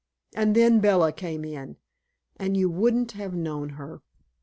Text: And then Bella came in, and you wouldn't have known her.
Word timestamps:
And 0.35 0.55
then 0.55 0.79
Bella 0.79 1.13
came 1.13 1.45
in, 1.45 1.77
and 2.37 2.57
you 2.57 2.71
wouldn't 2.71 3.11
have 3.11 3.35
known 3.35 3.69
her. 3.73 4.01